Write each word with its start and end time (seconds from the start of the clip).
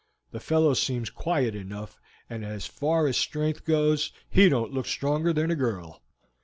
The 0.31 0.39
fellow 0.39 0.73
seems 0.73 1.11
quiet 1.11 1.53
enough, 1.53 1.99
and 2.27 2.43
as 2.43 2.65
far 2.65 3.05
as 3.05 3.17
strength 3.17 3.65
goes 3.65 4.11
he 4.31 4.49
don't 4.49 4.73
look 4.73 4.87
stronger 4.87 5.31
than 5.31 5.51
a 5.51 5.55
girl." 5.55 6.01